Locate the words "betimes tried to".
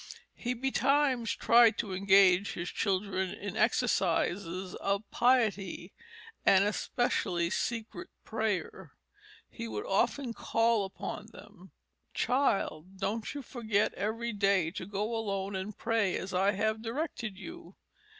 0.55-1.93